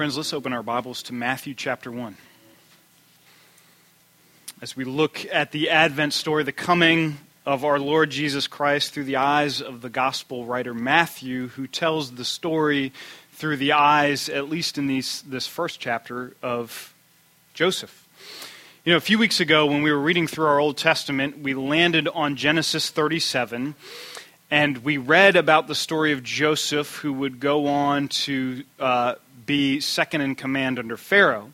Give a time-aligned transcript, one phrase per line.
[0.00, 2.16] Friends, let's open our Bibles to Matthew chapter 1.
[4.62, 9.04] As we look at the Advent story, the coming of our Lord Jesus Christ through
[9.04, 12.94] the eyes of the gospel writer Matthew, who tells the story
[13.32, 16.94] through the eyes, at least in these, this first chapter, of
[17.52, 18.08] Joseph.
[18.86, 21.52] You know, a few weeks ago when we were reading through our Old Testament, we
[21.52, 23.74] landed on Genesis 37,
[24.50, 29.16] and we read about the story of Joseph, who would go on to uh,
[29.50, 31.52] be second in command under Pharaoh.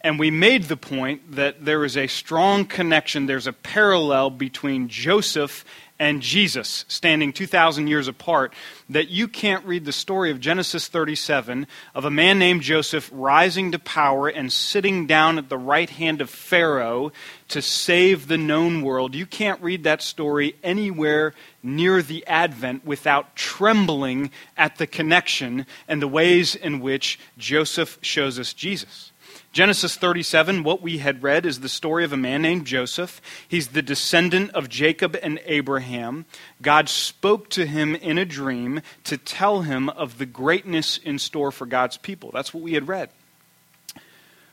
[0.00, 4.88] And we made the point that there is a strong connection, there's a parallel between
[4.88, 5.64] Joseph
[5.98, 8.52] and Jesus, standing 2,000 years apart,
[8.90, 13.72] that you can't read the story of Genesis 37 of a man named Joseph rising
[13.72, 17.12] to power and sitting down at the right hand of Pharaoh
[17.48, 19.14] to save the known world.
[19.14, 26.02] You can't read that story anywhere near the Advent without trembling at the connection and
[26.02, 29.12] the ways in which Joseph shows us Jesus.
[29.56, 33.22] Genesis 37, what we had read, is the story of a man named Joseph.
[33.48, 36.26] He's the descendant of Jacob and Abraham.
[36.60, 41.50] God spoke to him in a dream to tell him of the greatness in store
[41.50, 42.30] for God's people.
[42.34, 43.08] That's what we had read.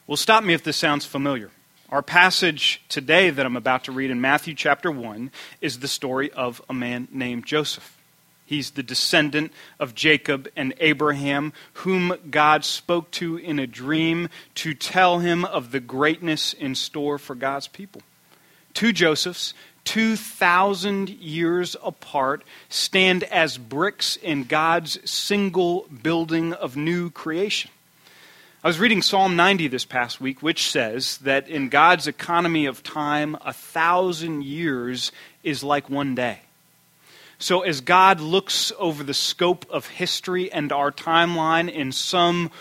[0.07, 1.51] Well, stop me if this sounds familiar.
[1.89, 6.31] Our passage today that I'm about to read in Matthew chapter 1 is the story
[6.31, 7.97] of a man named Joseph.
[8.45, 14.73] He's the descendant of Jacob and Abraham, whom God spoke to in a dream to
[14.73, 18.01] tell him of the greatness in store for God's people.
[18.73, 19.53] Two Josephs,
[19.85, 27.71] 2,000 years apart, stand as bricks in God's single building of new creation.
[28.63, 32.81] I was reading Psalm 90 this past week, which says that in God's economy of
[32.81, 35.11] time, a thousand years
[35.43, 36.42] is like one day.
[37.43, 42.51] So, as God looks over the scope of history and our timeline in some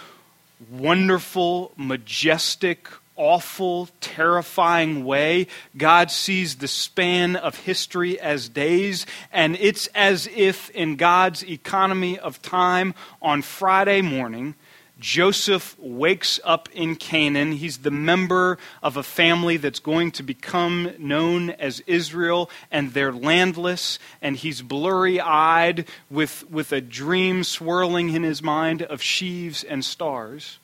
[0.72, 9.86] wonderful, majestic, awful, terrifying way, God sees the span of history as days, and it's
[9.94, 12.92] as if in God's economy of time
[13.22, 14.56] on Friday morning,
[15.02, 17.52] Joseph wakes up in Canaan.
[17.52, 23.12] He's the member of a family that's going to become known as Israel, and they're
[23.12, 29.64] landless, and he's blurry eyed with, with a dream swirling in his mind of sheaves
[29.64, 30.60] and stars.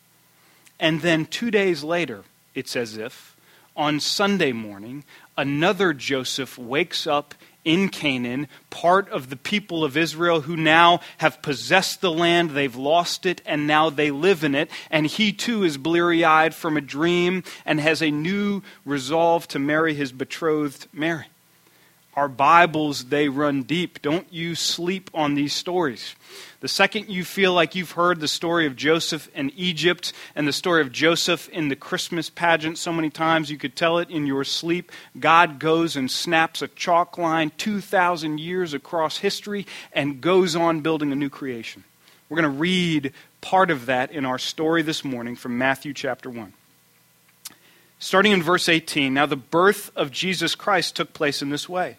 [0.78, 2.22] And then two days later,
[2.54, 3.36] it's as if,
[3.76, 5.02] on Sunday morning,
[5.36, 7.34] another Joseph wakes up
[7.68, 12.74] in Canaan, part of the people of Israel who now have possessed the land, they've
[12.74, 14.70] lost it, and now they live in it.
[14.90, 19.58] And he too is bleary eyed from a dream and has a new resolve to
[19.58, 21.26] marry his betrothed Mary.
[22.18, 24.02] Our Bibles, they run deep.
[24.02, 26.16] Don't you sleep on these stories.
[26.58, 30.52] The second you feel like you've heard the story of Joseph in Egypt and the
[30.52, 34.26] story of Joseph in the Christmas pageant so many times you could tell it in
[34.26, 34.90] your sleep,
[35.20, 41.12] God goes and snaps a chalk line 2,000 years across history and goes on building
[41.12, 41.84] a new creation.
[42.28, 46.28] We're going to read part of that in our story this morning from Matthew chapter
[46.28, 46.52] 1.
[48.00, 51.98] Starting in verse 18, now the birth of Jesus Christ took place in this way.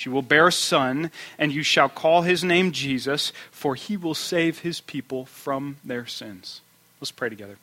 [0.00, 4.14] She will bear a son, and you shall call his name Jesus, for he will
[4.14, 6.62] save his people from their sins.
[7.02, 7.58] Let's pray together.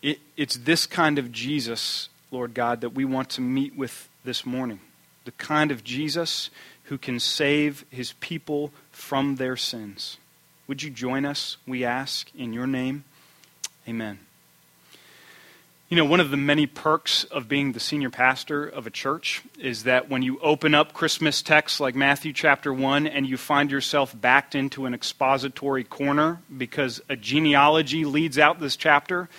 [0.00, 4.46] It, it's this kind of Jesus, Lord God, that we want to meet with this
[4.46, 4.78] morning.
[5.24, 6.50] The kind of Jesus
[6.84, 10.18] who can save his people from their sins.
[10.68, 13.02] Would you join us, we ask, in your name?
[13.88, 14.20] Amen.
[15.90, 19.40] You know, one of the many perks of being the senior pastor of a church
[19.58, 23.70] is that when you open up Christmas texts like Matthew chapter 1 and you find
[23.70, 29.30] yourself backed into an expository corner because a genealogy leads out this chapter,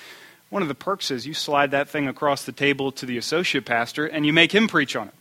[0.49, 3.65] one of the perks is you slide that thing across the table to the associate
[3.65, 5.13] pastor and you make him preach on it,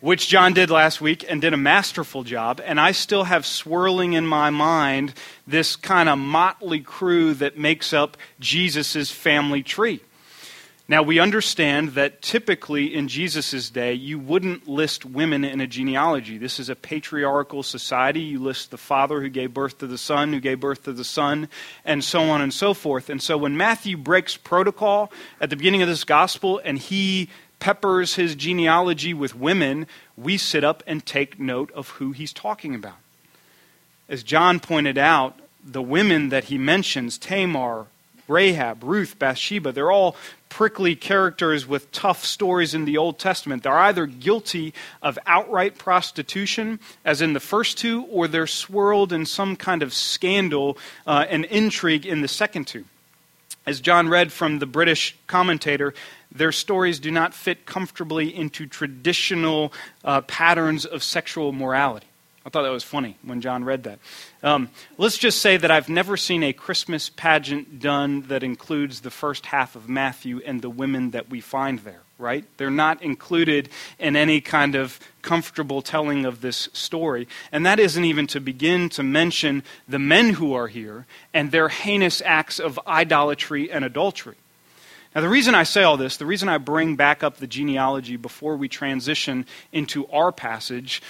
[0.00, 2.60] which John did last week and did a masterful job.
[2.64, 5.14] And I still have swirling in my mind
[5.48, 10.00] this kind of motley crew that makes up Jesus' family tree.
[10.90, 16.36] Now, we understand that typically in Jesus' day, you wouldn't list women in a genealogy.
[16.36, 18.18] This is a patriarchal society.
[18.18, 21.04] You list the father who gave birth to the son, who gave birth to the
[21.04, 21.48] son,
[21.84, 23.08] and so on and so forth.
[23.08, 27.28] And so when Matthew breaks protocol at the beginning of this gospel and he
[27.60, 32.74] peppers his genealogy with women, we sit up and take note of who he's talking
[32.74, 32.98] about.
[34.08, 37.86] As John pointed out, the women that he mentions, Tamar,
[38.26, 40.16] Rahab, Ruth, Bathsheba, they're all
[40.50, 43.62] prickly characters with tough stories in the Old Testament.
[43.62, 49.24] They're either guilty of outright prostitution, as in the first two, or they're swirled in
[49.24, 50.76] some kind of scandal
[51.06, 52.84] uh, and intrigue in the second two.
[53.66, 55.94] As John read from the British commentator,
[56.30, 59.72] their stories do not fit comfortably into traditional
[60.04, 62.09] uh, patterns of sexual morality.
[62.44, 63.98] I thought that was funny when John read that.
[64.42, 69.10] Um, let's just say that I've never seen a Christmas pageant done that includes the
[69.10, 72.46] first half of Matthew and the women that we find there, right?
[72.56, 77.28] They're not included in any kind of comfortable telling of this story.
[77.52, 81.04] And that isn't even to begin to mention the men who are here
[81.34, 84.36] and their heinous acts of idolatry and adultery.
[85.14, 88.16] Now, the reason I say all this, the reason I bring back up the genealogy
[88.16, 91.02] before we transition into our passage,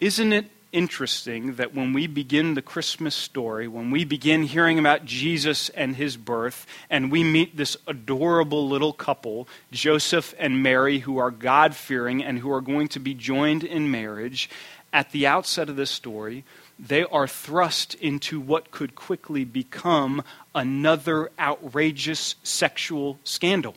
[0.00, 5.04] isn't it interesting that when we begin the Christmas story, when we begin hearing about
[5.04, 11.18] Jesus and his birth, and we meet this adorable little couple, Joseph and Mary, who
[11.18, 14.48] are God fearing and who are going to be joined in marriage,
[14.92, 16.44] at the outset of this story,
[16.78, 20.22] they are thrust into what could quickly become
[20.54, 23.74] another outrageous sexual scandal.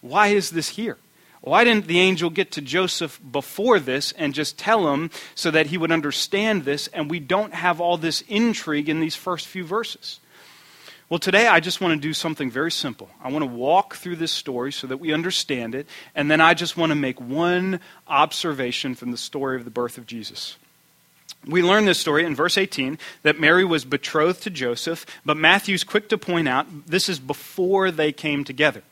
[0.00, 0.98] Why is this here?
[1.44, 5.66] Why didn't the angel get to Joseph before this and just tell him so that
[5.66, 9.62] he would understand this and we don't have all this intrigue in these first few
[9.62, 10.20] verses?
[11.10, 13.10] Well, today I just want to do something very simple.
[13.22, 16.54] I want to walk through this story so that we understand it, and then I
[16.54, 20.56] just want to make one observation from the story of the birth of Jesus.
[21.46, 25.84] We learn this story in verse 18 that Mary was betrothed to Joseph, but Matthew's
[25.84, 28.82] quick to point out this is before they came together.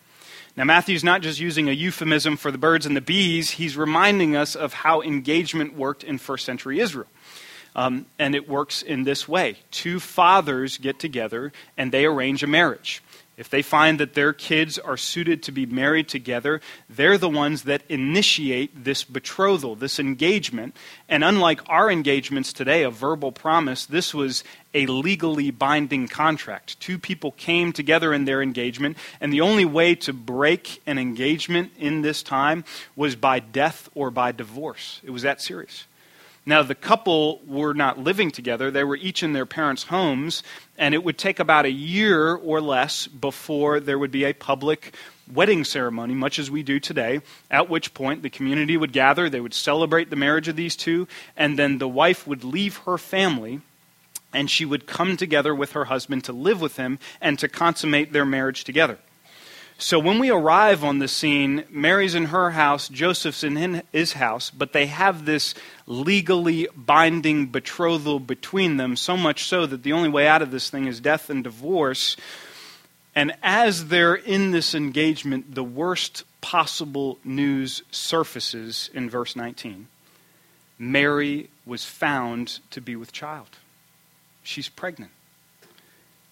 [0.55, 4.37] Now, Matthew's not just using a euphemism for the birds and the bees, he's reminding
[4.37, 7.09] us of how engagement worked in first century Israel.
[7.75, 12.47] Um, and it works in this way two fathers get together and they arrange a
[12.47, 13.03] marriage.
[13.37, 17.63] If they find that their kids are suited to be married together, they're the ones
[17.63, 20.77] that initiate this betrothal, this engagement.
[21.09, 24.45] And unlike our engagements today, a verbal promise, this was
[24.75, 26.79] a legally binding contract.
[26.79, 31.73] Two people came together in their engagement, and the only way to break an engagement
[31.79, 32.65] in this time
[32.97, 35.01] was by death or by divorce.
[35.03, 35.87] It was that serious.
[36.45, 40.43] Now, the couple were not living together, they were each in their parents' homes,
[40.77, 44.95] and it would take about a year or less before there would be a public
[45.33, 49.41] wedding ceremony, much as we do today, at which point the community would gather, they
[49.41, 51.07] would celebrate the marriage of these two,
[51.37, 53.61] and then the wife would leave her family
[54.35, 58.13] and she would come together with her husband to live with him and to consummate
[58.13, 58.99] their marriage together.
[59.79, 64.49] So when we arrive on the scene, Mary's in her house, Joseph's in his house,
[64.51, 65.55] but they have this
[65.87, 70.71] legally binding betrothal between them, so much so that the only way out of this
[70.71, 72.17] thing is death and divorce.
[73.15, 79.89] And as they're in this engagement, the worst possible news surfaces in verse 19.
[80.79, 83.49] Mary was found to be with child.
[84.43, 85.13] She's pregnant.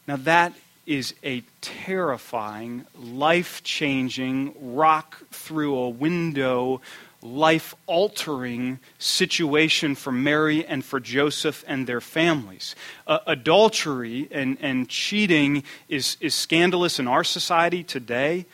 [0.06, 0.52] Now, that
[0.86, 6.80] is a terrifying, life changing, rock through a window,
[7.22, 12.74] life altering situation for Mary and for Joseph and their families.
[13.06, 18.46] Uh, adultery and, and cheating is, is scandalous in our society today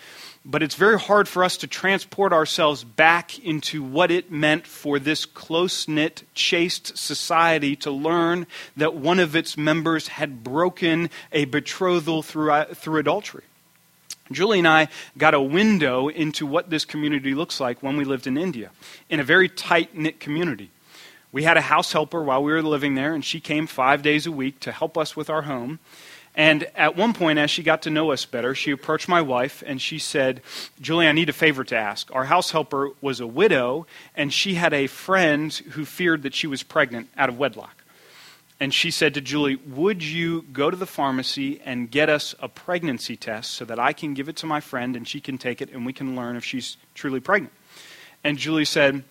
[0.48, 5.00] but it's very hard for us to transport ourselves back into what it meant for
[5.00, 11.46] this close knit, chaste society to learn that one of its members had broken a
[11.46, 13.42] betrothal through, uh, through adultery.
[14.30, 14.86] Julie and I
[15.18, 18.70] got a window into what this community looks like when we lived in India,
[19.10, 20.70] in a very tight knit community.
[21.32, 24.26] We had a house helper while we were living there, and she came five days
[24.26, 25.80] a week to help us with our home.
[26.36, 29.62] And at one point, as she got to know us better, she approached my wife
[29.66, 30.42] and she said,
[30.80, 32.14] Julie, I need a favor to ask.
[32.14, 36.46] Our house helper was a widow, and she had a friend who feared that she
[36.46, 37.82] was pregnant out of wedlock.
[38.60, 42.48] And she said to Julie, Would you go to the pharmacy and get us a
[42.48, 45.62] pregnancy test so that I can give it to my friend and she can take
[45.62, 47.52] it and we can learn if she's truly pregnant?
[48.24, 49.04] And Julie said,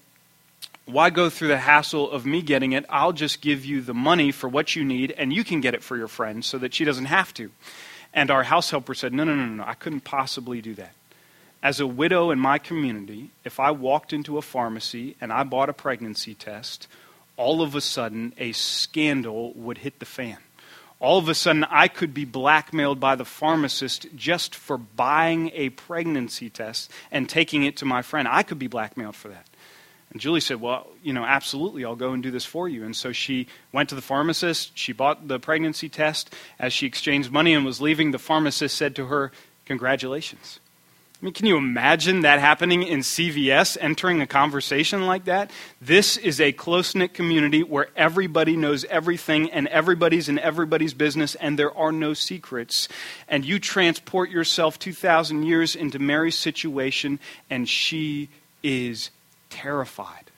[0.86, 2.86] why go through the hassle of me getting it?
[2.90, 5.84] I'll just give you the money for what you need, and you can get it
[5.84, 7.52] for your friend so that she doesn't have to.
[8.14, 10.94] And our house helper said, No, no, no, no, I couldn't possibly do that.
[11.64, 15.68] as a widow in my community, if I walked into a pharmacy and I bought
[15.68, 16.88] a pregnancy test,
[17.38, 20.38] all of a sudden a scandal would hit the fan.
[21.00, 25.70] All of a sudden, I could be blackmailed by the pharmacist just for buying a
[25.70, 28.28] pregnancy test and taking it to my friend.
[28.28, 29.46] I could be blackmailed for that.
[30.16, 32.86] And Julie said, Well, you know, absolutely, I'll go and do this for you.
[32.86, 34.72] And so she went to the pharmacist.
[34.78, 36.34] She bought the pregnancy test.
[36.58, 39.34] As she exchanged money and was leaving, the pharmacist said to her,
[39.66, 40.62] Congratulations.
[41.22, 45.52] I mean, can you imagine that happening in CVS, entering a conversation like that?
[45.82, 51.36] This is a close knit community where everybody knows everything and everybody's in everybody's business
[51.36, 52.88] and there are no secrets.
[53.28, 57.20] And you transport yourself 2,000 years into Mary's situation
[57.50, 58.30] and she
[58.64, 59.10] is
[59.50, 60.32] terrified.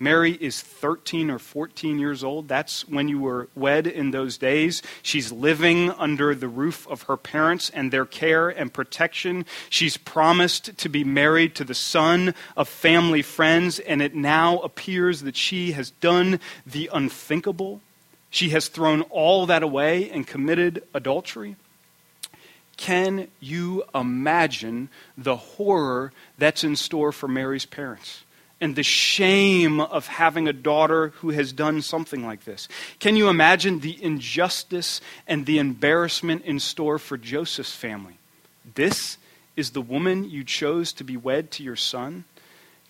[0.00, 2.48] Mary is 13 or 14 years old.
[2.48, 4.82] That's when you were wed in those days.
[5.02, 9.46] She's living under the roof of her parents and their care and protection.
[9.70, 15.22] She's promised to be married to the son of family friends, and it now appears
[15.22, 17.80] that she has done the unthinkable.
[18.30, 21.54] She has thrown all that away and committed adultery.
[22.76, 28.23] Can you imagine the horror that's in store for Mary's parents?
[28.64, 32.66] And the shame of having a daughter who has done something like this.
[32.98, 38.16] Can you imagine the injustice and the embarrassment in store for Joseph's family?
[38.74, 39.18] This
[39.54, 42.24] is the woman you chose to be wed to your son?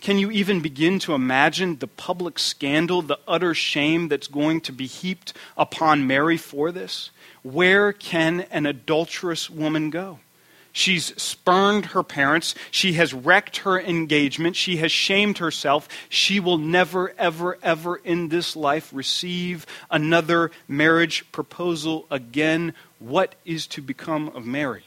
[0.00, 4.72] Can you even begin to imagine the public scandal, the utter shame that's going to
[4.72, 7.10] be heaped upon Mary for this?
[7.42, 10.20] Where can an adulterous woman go?
[10.76, 12.56] She's spurned her parents.
[12.72, 14.56] She has wrecked her engagement.
[14.56, 15.88] She has shamed herself.
[16.08, 22.74] She will never, ever, ever in this life receive another marriage proposal again.
[22.98, 24.82] What is to become of Mary?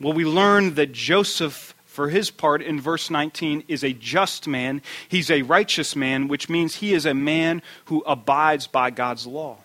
[0.00, 4.80] Well, we learn that Joseph, for his part, in verse 19, is a just man.
[5.08, 9.58] He's a righteous man, which means he is a man who abides by God's law.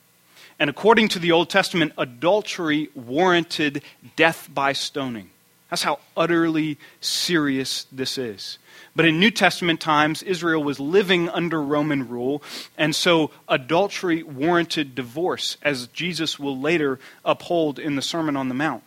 [0.60, 3.84] And according to the Old Testament, adultery warranted
[4.16, 5.30] death by stoning.
[5.70, 8.58] That's how utterly serious this is.
[8.96, 12.42] But in New Testament times, Israel was living under Roman rule,
[12.78, 18.56] and so adultery warranted divorce, as Jesus will later uphold in the Sermon on the
[18.56, 18.84] Mount.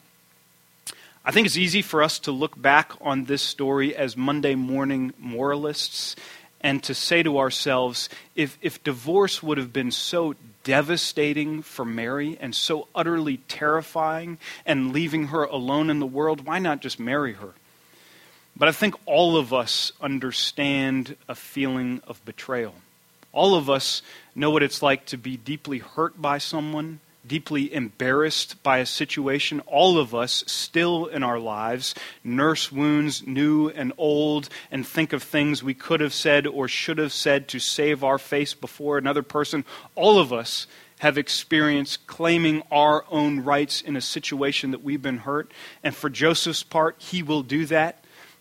[1.25, 5.12] I think it's easy for us to look back on this story as Monday morning
[5.19, 6.17] moralists
[6.62, 12.37] and to say to ourselves, if, if divorce would have been so devastating for Mary
[12.40, 17.35] and so utterly terrifying and leaving her alone in the world, why not just marry
[17.35, 17.55] her?
[18.57, 22.75] But I think all of us understand a feeling of betrayal.
[23.33, 24.02] All of us
[24.35, 29.61] know what it's like to be deeply hurt by someone, deeply embarrassed by a situation,
[29.67, 35.23] all of us still in our lives nurse wounds, new and old, and think of
[35.23, 39.23] things we could have said or should have said to save our face before another
[39.23, 39.65] person.
[39.95, 40.67] All of us
[41.00, 45.50] have experienced claiming our own rights in a situation that we've been hurt.
[45.83, 48.00] And for Joseph's part, he will do that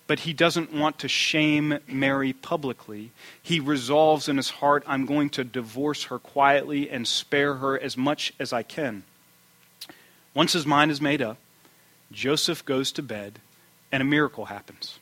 [0.10, 3.12] but he doesn't want to shame Mary publicly.
[3.44, 7.96] He resolves in his heart, I'm going to divorce her quietly and spare her as
[7.96, 9.04] much as I can.
[10.34, 11.38] Once his mind is made up,
[12.12, 13.38] Joseph goes to bed,
[13.92, 14.98] and a miracle happens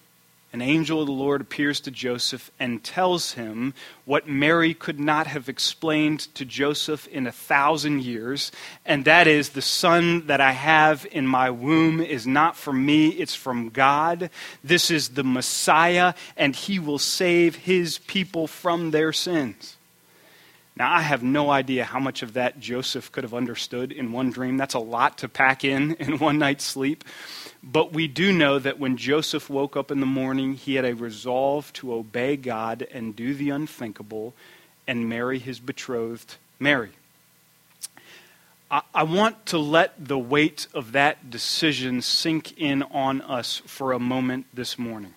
[0.53, 3.73] an angel of the Lord appears to Joseph and tells him
[4.05, 8.51] what Mary could not have explained to Joseph in a thousand years,
[8.85, 13.09] and that is the son that I have in my womb is not from me,
[13.09, 14.29] it's from God.
[14.63, 19.76] This is the Messiah, and he will save his people from their sins.
[20.77, 24.29] Now, I have no idea how much of that Joseph could have understood in one
[24.29, 24.57] dream.
[24.57, 27.03] That's a lot to pack in in one night's sleep.
[27.63, 30.93] But we do know that when Joseph woke up in the morning, he had a
[30.93, 34.35] resolve to obey God and do the unthinkable
[34.87, 36.91] and marry his betrothed Mary.
[38.69, 43.99] I, want to let the weight of that decision sink in on us for a
[43.99, 45.13] moment this morning.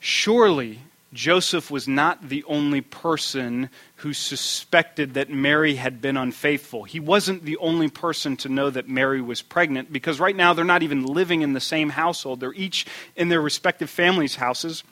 [0.00, 0.80] Surely,
[1.14, 6.82] Joseph was not the only person who suspected that Mary had been unfaithful.
[6.82, 10.64] He wasn't the only person to know that Mary was pregnant because right now they're
[10.64, 12.40] not even living in the same household.
[12.40, 14.82] They're each in their respective families' houses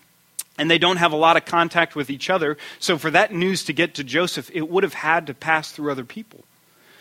[0.59, 2.57] and they don't have a lot of contact with each other.
[2.79, 5.91] So for that news to get to Joseph, it would have had to pass through
[5.91, 6.45] other people.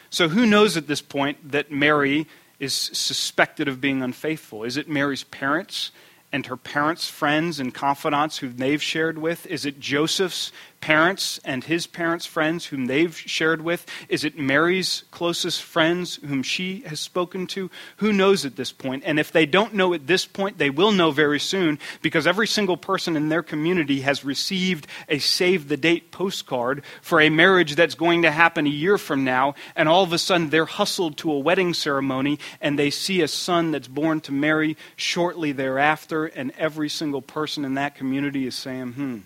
[0.09, 2.27] So who knows at this point that Mary
[2.59, 4.63] is suspected of being unfaithful?
[4.63, 5.91] Is it Mary's parents?
[6.31, 9.45] And her parents' friends and confidants who they've shared with?
[9.47, 13.85] Is it Joseph's parents and his parents' friends whom they've shared with?
[14.09, 17.69] Is it Mary's closest friends whom she has spoken to?
[17.97, 19.03] Who knows at this point?
[19.05, 22.47] And if they don't know at this point, they will know very soon because every
[22.47, 27.75] single person in their community has received a save the date postcard for a marriage
[27.75, 29.55] that's going to happen a year from now.
[29.75, 33.27] And all of a sudden, they're hustled to a wedding ceremony and they see a
[33.27, 36.25] son that's born to Mary shortly thereafter.
[36.25, 39.17] And every single person in that community is saying, hmm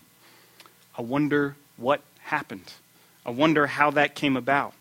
[0.97, 2.73] I wonder what happened.
[3.25, 4.73] I wonder how that came about.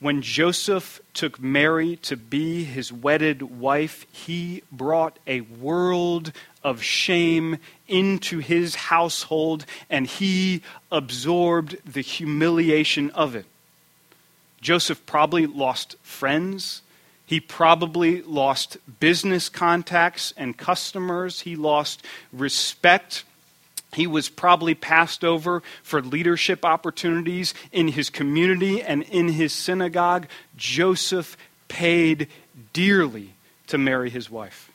[0.00, 7.58] When Joseph took Mary to be his wedded wife, he brought a world of shame
[7.88, 13.46] into his household and he absorbed the humiliation of it.
[14.60, 16.82] Joseph probably lost friends.
[17.26, 21.40] He probably lost business contacts and customers.
[21.40, 23.24] He lost respect
[23.94, 30.26] he was probably passed over for leadership opportunities in his community and in his synagogue.
[30.56, 31.36] Joseph
[31.68, 32.28] paid
[32.72, 33.34] dearly
[33.68, 34.70] to marry his wife.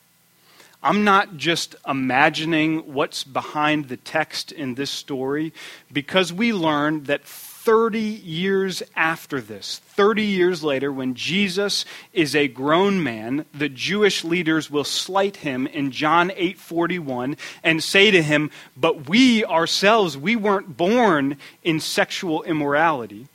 [0.81, 5.53] I'm not just imagining what's behind the text in this story
[5.91, 7.21] because we learned that
[7.63, 14.25] 30 years after this, 30 years later, when Jesus is a grown man, the Jewish
[14.25, 20.35] leaders will slight him in John 8:41 and say to him, "But we ourselves, we
[20.35, 23.27] weren't born in sexual immorality,"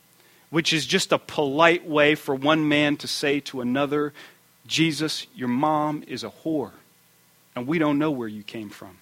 [0.50, 4.12] which is just a polite way for one man to say to another,
[4.66, 6.72] "Jesus, your mom is a whore,
[7.56, 8.98] and we don't know where you came from."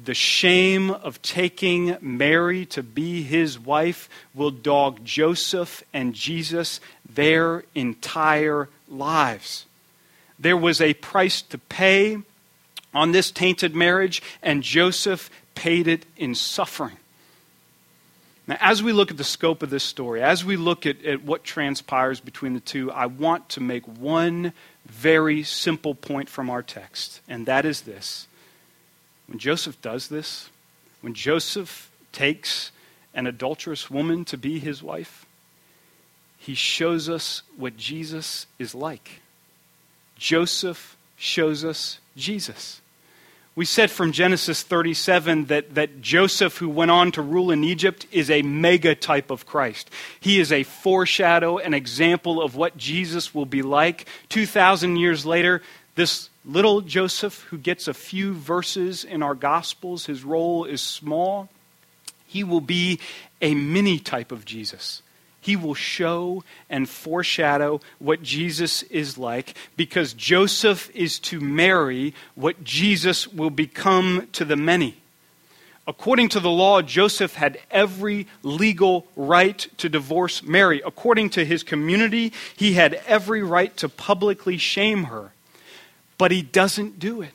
[0.00, 7.64] The shame of taking Mary to be his wife will dog Joseph and Jesus their
[7.74, 9.66] entire lives.
[10.38, 12.18] There was a price to pay
[12.94, 16.96] on this tainted marriage, and Joseph paid it in suffering.
[18.46, 21.22] Now, as we look at the scope of this story, as we look at, at
[21.22, 24.52] what transpires between the two, I want to make one
[24.84, 28.26] very simple point from our text, and that is this
[29.32, 30.50] when Joseph does this,
[31.00, 32.70] when Joseph takes
[33.14, 35.24] an adulterous woman to be his wife,
[36.36, 39.22] he shows us what Jesus is like.
[40.18, 42.82] Joseph shows us Jesus.
[43.54, 48.06] We said from Genesis 37 that, that Joseph, who went on to rule in Egypt,
[48.12, 49.88] is a mega type of Christ.
[50.20, 54.06] He is a foreshadow, an example of what Jesus will be like.
[54.28, 55.62] 2,000 years later,
[55.94, 61.48] this little Joseph, who gets a few verses in our Gospels, his role is small.
[62.26, 62.98] He will be
[63.40, 65.02] a mini type of Jesus.
[65.40, 72.62] He will show and foreshadow what Jesus is like because Joseph is to Mary what
[72.62, 74.96] Jesus will become to the many.
[75.84, 80.80] According to the law, Joseph had every legal right to divorce Mary.
[80.86, 85.32] According to his community, he had every right to publicly shame her
[86.18, 87.32] but he doesn't do it.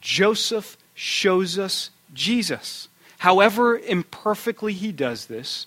[0.00, 2.88] Joseph shows us Jesus.
[3.18, 5.66] However imperfectly he does this,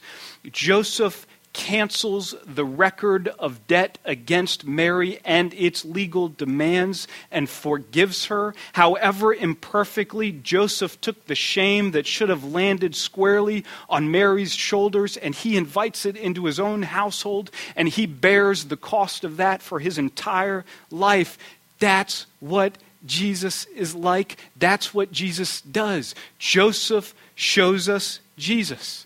[0.51, 1.25] Joseph
[1.57, 8.53] cancels the record of debt against Mary and its legal demands and forgives her.
[8.73, 15.33] However imperfectly, Joseph took the shame that should have landed squarely on Mary's shoulders and
[15.33, 19.79] he invites it into his own household and he bears the cost of that for
[19.79, 21.39] his entire life.
[21.79, 24.37] That's what Jesus is like.
[24.55, 26.15] That's what Jesus does.
[26.39, 29.05] Joseph shows us Jesus.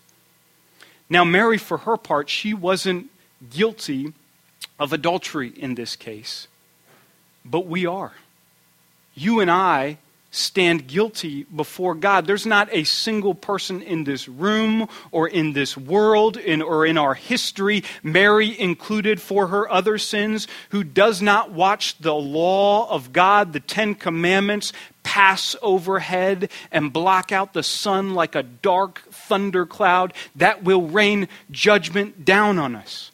[1.08, 3.10] Now, Mary, for her part, she wasn't
[3.50, 4.12] guilty
[4.78, 6.48] of adultery in this case,
[7.44, 8.12] but we are.
[9.14, 9.98] You and I
[10.32, 12.26] stand guilty before God.
[12.26, 16.98] There's not a single person in this room or in this world in, or in
[16.98, 23.12] our history, Mary included for her other sins, who does not watch the law of
[23.12, 30.14] God, the Ten Commandments, pass overhead and block out the sun like a dark thundercloud
[30.34, 33.10] that will rain judgment down on us.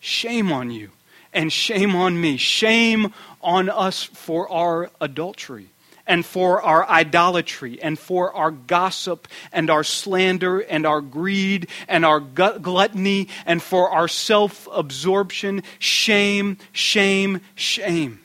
[0.00, 0.90] Shame on you
[1.32, 2.36] and shame on me.
[2.36, 5.70] Shame on us for our adultery
[6.08, 12.04] and for our idolatry and for our gossip and our slander and our greed and
[12.04, 15.62] our gluttony and for our self absorption.
[15.78, 18.20] Shame, shame, shame.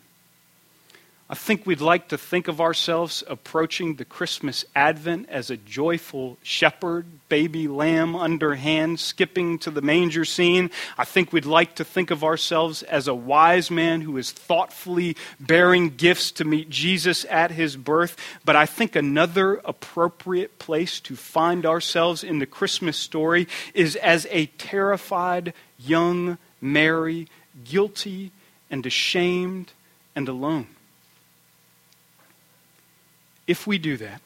[1.30, 6.38] I think we'd like to think of ourselves approaching the Christmas Advent as a joyful
[6.44, 10.70] shepherd, baby lamb underhand, skipping to the manger scene.
[10.98, 15.16] I think we'd like to think of ourselves as a wise man who is thoughtfully
[15.40, 18.18] bearing gifts to meet Jesus at his birth.
[18.44, 24.28] But I think another appropriate place to find ourselves in the Christmas story is as
[24.30, 27.30] a terrified young Mary,
[27.64, 28.32] guilty
[28.70, 29.72] and ashamed
[30.18, 30.68] and alone
[33.48, 34.22] if we do that,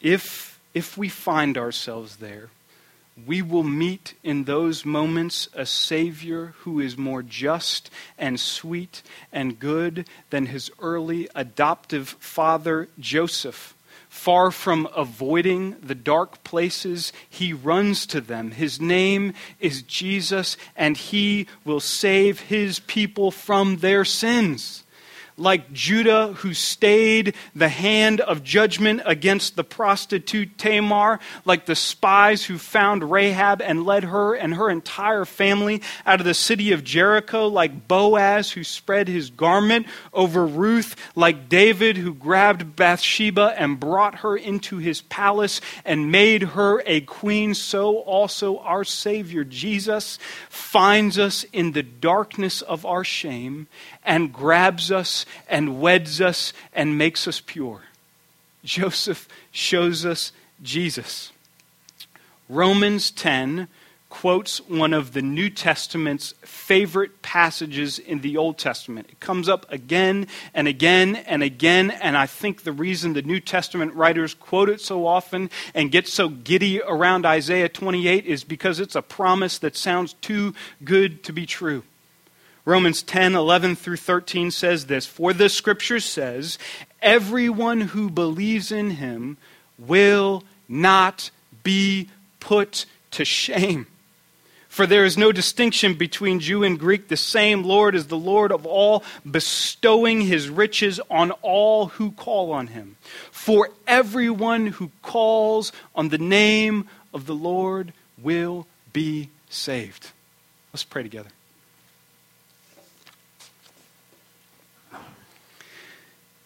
[0.00, 2.50] if, if we find ourselves there,
[3.26, 9.02] we will meet in those moments a Savior who is more just and sweet
[9.32, 13.74] and good than his early adoptive father, Joseph.
[14.08, 18.52] Far from avoiding the dark places, he runs to them.
[18.52, 24.83] His name is Jesus, and he will save his people from their sins
[25.36, 32.44] like Judah, who stayed the hand of judgment against the prostitute Tamar, like the spies
[32.44, 36.84] who found Rahab and led her and her entire family out of the city of
[36.84, 43.80] Jericho, like Boaz, who spread his garment over Ruth, like David, who grabbed Bathsheba and
[43.80, 50.18] brought her into his palace and made her a queen, so also our Savior Jesus
[50.48, 53.66] finds us in the darkness of our shame
[54.04, 54.92] and grabs
[55.48, 57.82] and weds us and makes us pure.
[58.64, 60.32] Joseph shows us
[60.62, 61.32] Jesus.
[62.48, 63.68] Romans 10
[64.14, 69.08] quotes one of the New Testament's favorite passages in the Old Testament.
[69.10, 73.40] It comes up again and again and again, and I think the reason the New
[73.40, 78.78] Testament writers quote it so often and get so giddy around Isaiah 28 is because
[78.78, 81.82] it's a promise that sounds too good to be true.
[82.64, 86.58] Romans 10 11 through 13 says this For the scripture says,
[87.02, 89.36] Everyone who believes in him
[89.78, 91.30] will not
[91.62, 92.08] be
[92.40, 93.86] put to shame.
[94.74, 97.06] For there is no distinction between Jew and Greek.
[97.06, 102.50] The same Lord is the Lord of all, bestowing his riches on all who call
[102.50, 102.96] on him.
[103.30, 110.10] For everyone who calls on the name of the Lord will be saved.
[110.72, 111.30] Let's pray together.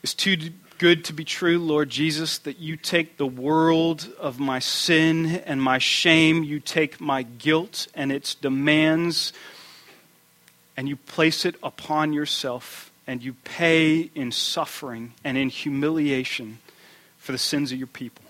[0.00, 0.36] It's too
[0.78, 5.60] good to be true, Lord Jesus, that you take the world of my sin and
[5.60, 9.32] my shame, you take my guilt and its demands,
[10.76, 16.60] and you place it upon yourself, and you pay in suffering and in humiliation
[17.16, 18.24] for the sins of your people.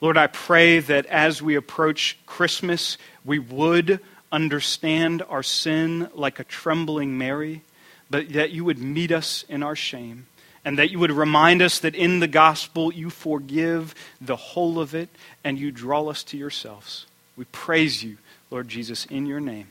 [0.00, 4.00] Lord, I pray that as we approach Christmas, we would
[4.32, 7.62] understand our sin like a trembling Mary,
[8.10, 10.26] but that you would meet us in our shame
[10.64, 14.94] and that you would remind us that in the gospel you forgive the whole of
[14.94, 15.08] it
[15.42, 17.06] and you draw us to yourselves.
[17.36, 18.18] We praise you,
[18.50, 19.68] Lord Jesus, in your name.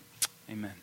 [0.49, 0.73] Amen.